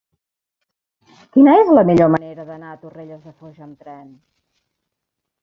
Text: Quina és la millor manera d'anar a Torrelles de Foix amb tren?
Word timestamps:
Quina 1.37 1.53
és 1.63 1.69
la 1.79 1.83
millor 1.89 2.09
manera 2.15 2.47
d'anar 2.49 2.73
a 2.73 2.79
Torrelles 2.87 3.21
de 3.29 3.35
Foix 3.43 3.61
amb 3.69 3.85
tren? 3.87 4.05